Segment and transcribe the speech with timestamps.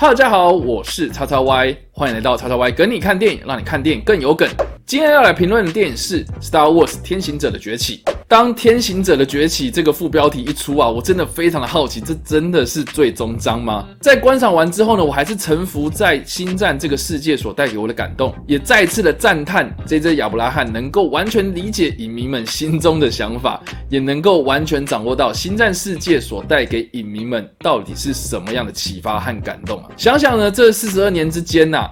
[0.00, 4.48] Hello，大家好，我是叉叉 Y，欢迎来到叉叉 Y 梗你看电影，让你看电影更有梗。
[4.86, 8.00] 今天要来评论的电影是《Star Wars：天行者的崛起》。
[8.28, 13.88] 当《天行者的崛起》这个副标题一出啊，我真的非常的好奇，这真的是最终章吗？
[14.02, 29.88] 在观赏完之后呢，我还是臣服在星战这个世界所带给我的感动，也再次的赞叹这只亚伯拉罕能够完全理解影迷们心中的想法，也能够完全掌握到星战世界所带给影迷们到底是什么样的启发和感动啊！
[29.96, 31.88] 想想呢，这四十二年之间呐。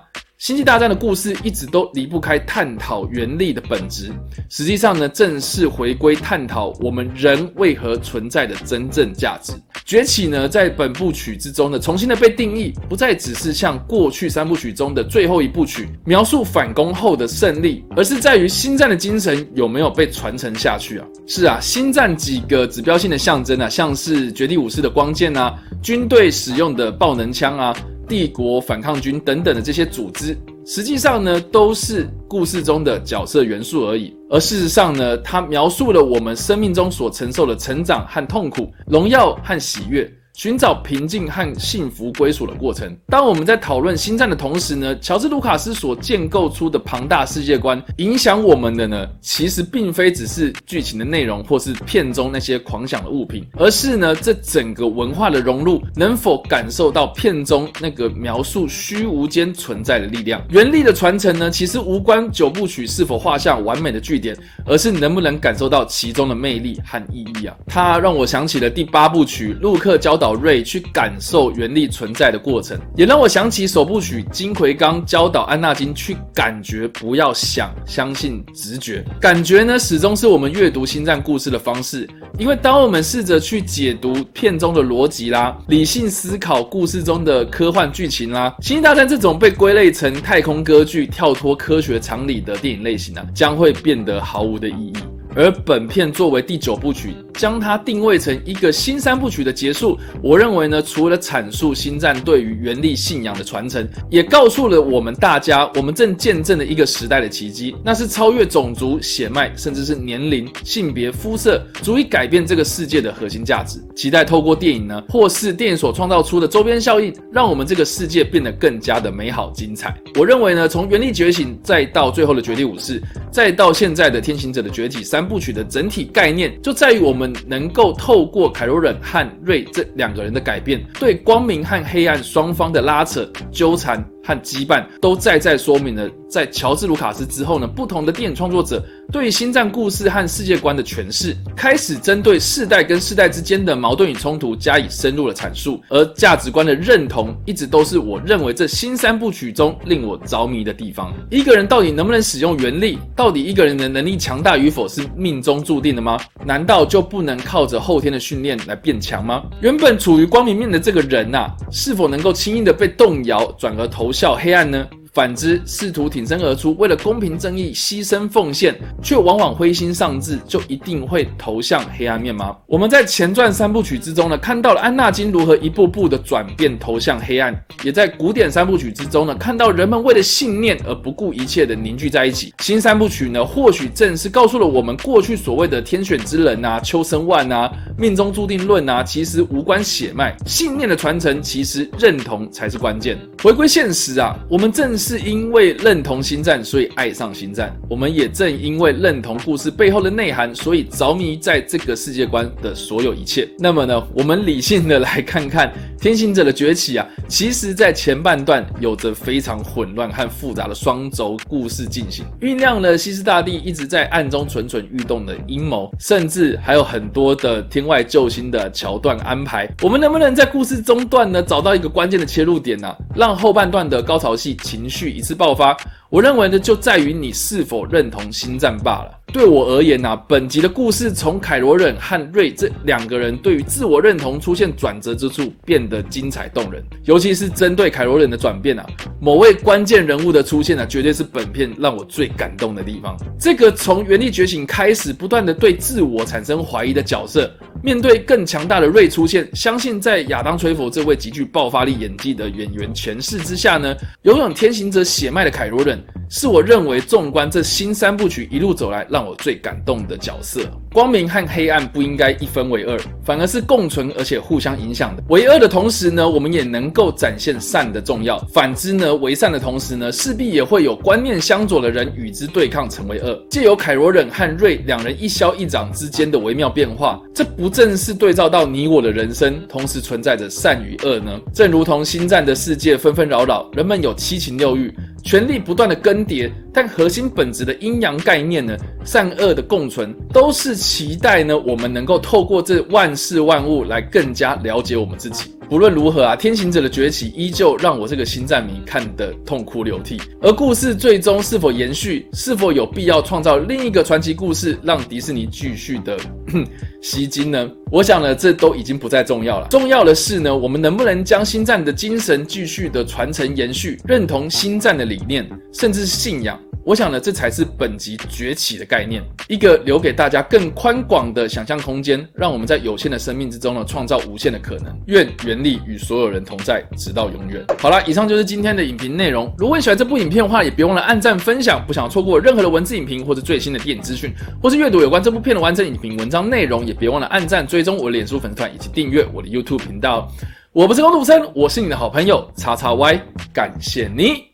[0.46, 4.12] 星际大战的故事一直都离不开探讨原力的本质，
[4.48, 9.52] 实际上呢，正是回归探讨我们人为何存在的真正价值。
[9.84, 21.06] 崛起呢，在本部曲之中呢，重新的被定义，不再只是像过去三部曲中的最后一部曲描述反攻后的胜利，而是在于星战的精神有没有被传承下去啊？
[21.26, 27.76] 是啊，星战几个指标性的象征啊，像是绝地武士的光剑啊，军队使用的爆能枪啊。
[28.08, 34.16] 帝国反抗军等等的这些组织，实际上呢，都是故事中的角色元素而已。
[34.30, 40.10] 而事实上呢，它描述了我们生命中所承受的成长和痛苦、荣耀和喜悦。
[40.36, 42.94] 寻找平静和幸福归属的过程。
[43.06, 60.44] 当我们在讨论星战的同时呢，乔治·卢卡斯所建构出的庞大世界观，影响我们的呢，其实并非只是剧情的内容或是片中那些狂想的物品，而是呢，这整个文化的融入，能否感受到片中那个描述虚无间存在的力量？
[60.50, 64.36] 原力的传承呢，其实无关九部曲是否画下完美的句点，
[64.66, 67.56] 而是能不能感受到其中的魅力和意义啊！
[67.66, 70.25] 它让我想起了第八部曲，陆克教导。
[70.34, 79.04] 瑞去感受原力存在的过程，也让我想起首部曲金奎刚教导安纳金去感觉，不要想，相信直觉。
[79.20, 82.08] 感觉呢，始终是我们阅读星战故事的方式。
[82.38, 94.92] 因为当我们试着去解读片中的逻辑啦，理性思考故事中的科幻剧情啦，《星际大战》这种被归类成太空歌剧、跳脱科学常理的电影类型啊，将会变得毫无的意义。
[95.36, 99.98] 而本片作为第九部曲，将它定位成一个新三部曲的结束。
[100.22, 113.78] 我认为呢，除了阐述星战对于原力信仰的传承，也告诉了我们大家，我们正见证了一个时代的奇迹，那是超越种族、血脉，甚至是年龄、性别、肤色，足以改变这个世界的核心价值。
[113.94, 119.94] 期待透过电影呢，或是电影所创造出的周边效应，让我们这个世界变得更加的美好精彩。
[120.14, 123.02] 我认为呢，从原力觉醒，再到最后的绝地武士，
[123.36, 125.26] 再到现在的天行者的崛起三。
[125.26, 134.02] 部曲的整体概念就在于我们能够透过凯罗忍和瑞这两个人的改变，对光明和黑暗双方的拉扯、纠缠。
[134.26, 145.80] 和羁绊都再再说明了，在乔治·卢卡斯之后呢，不同的电影创作者对星战故事和世界观的诠释，开始针对世代跟世代之间的矛盾与冲突加以深入的阐述。
[145.88, 151.14] 而价值观的认同，一直都是我认为这新三部曲中令我着迷的地方。
[151.30, 152.98] 一个人到底能不能使用原力？
[153.14, 156.18] 到底一个人的能力强大与否是命中注定的吗？
[156.44, 159.44] 难道就不能靠着后天的训练来变强吗？
[159.60, 164.06] 原本处于光明面的这个人呐，是否能够轻易的被动摇，转而投？
[164.16, 164.86] 效黑暗呢？
[165.16, 172.54] 反之，试图挺身而出，为了公平正义牺牲奉献，却往往灰心丧志，就一定会投向黑暗面吗？
[172.66, 182.52] 我们在前传三部曲之中呢，看到了安纳金如何一步步的转变，投向黑暗；也在古典三部曲之中呢，看到人们为了信念而不顾一切的凝聚在一起。
[182.58, 193.18] 新三部曲呢，或许正是告诉了我们，过去所谓的天选之人啊、秋生万啊、命中注定论啊，其实无关血脉，信念的传承，其实认同才是关键。
[193.42, 195.26] 回归现实啊，我们正是。
[195.26, 197.74] 因为认同星战，所以爱上星战。
[197.88, 203.48] 我们也正因为认同故事背后的内涵，所以着迷在这个世界观的所有一切。
[203.58, 219.68] 那么呢，我们理性的来看看天行者的崛起啊，其实在前半段有着非常混乱和复杂的双轴故事进行，酝酿了西斯大帝一直在暗中蠢蠢欲动的阴谋，甚至还有很多的天外救星的桥段安排。
[219.82, 224.95] 我们能不能在故事中段呢，找到一个关键的切入点呢，让后半段的高潮戏情绪。
[224.96, 225.76] 续一次爆发，
[226.08, 229.10] 我认为呢，就在于你是否认同星战罢了。
[229.32, 236.82] 对我而言呢，本集的故事从凯罗忍和瑞这两个人对于自我认同出现转折之处，变得精彩动人。
[237.04, 238.86] 尤其是针对凯罗忍的转变啊，
[239.20, 243.16] 某位关键人物的出现呢，绝对是本片让我最感动的地方。
[243.38, 247.50] 这个从原力觉醒开始，不断的对自我产生怀疑的角色。
[247.82, 255.84] 面对更强大的瑞出现，相信在亚当·崔佛这位极具爆发力演技的演员诠释之下呢，拥有天行者血脉的凯罗
[256.28, 260.60] 是我认为纵观这新三部曲一路走来让我最感动的角色。
[260.92, 265.22] 光明和黑暗不应该一分为二，反而是共存而且互相影响的。
[265.28, 273.38] 为恶的同时呢，我们也能够展现善的重要；反之呢，为善的同时呢，势必也会有观念相左的人与之对抗，成为恶。
[273.50, 281.38] 借由凯罗忍和瑞两人一消一长之间的微妙变化，这不正是对照到你我的人生，同时存在着善与恶呢？
[281.52, 284.92] 正如同星战的世界纷纷扰扰，人们有七情六欲。
[285.26, 295.55] 权力不断的更迭，但核心本质的阴阳概念呢，善恶的共存，都是期待呢，我们能够透过这万事万物来更加了解我们自己。
[295.68, 300.20] 不论如何啊，天行者的崛起依旧让我这个星战迷看得痛哭流涕。
[300.40, 306.16] 而故事最终是否延续，是否有必要创造另一个传奇故事，让迪士尼继续的
[307.02, 307.68] 吸金呢？
[307.90, 309.66] 我想呢，这都已经不再重要了。
[309.68, 316.58] 重要的是呢，我们能不能将星战的精神继续的传承延续，认同星战的理念，甚至信仰。
[316.86, 324.96] 我想呢，这才是本集崛起的概念，一个留给大家更宽广的想象空间，让我们在有限的生命之中呢，创造无限的可能。
[325.06, 327.64] 愿原力与所有人同在，直到永远。
[327.80, 329.52] 好了，以上就是今天的影评内容。
[329.58, 331.84] 如果你喜欢这部影片的话，也别忘了按赞、分享。
[331.84, 334.32] 不想错过任何的文字影评或者最新的电影资讯，
[334.62, 340.30] 或是阅读有关这部片的完整影评文章内容，也别忘了按赞、追踪我的脸书粉丝团以及订阅我的 YouTube 频道。
[340.72, 343.20] 我不是公路生，我是你的好朋友叉叉 Y，
[343.52, 344.44] 感谢你。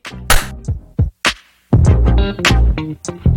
[2.23, 3.32] thank you